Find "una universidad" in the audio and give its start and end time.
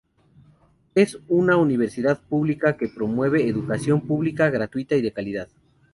1.27-2.19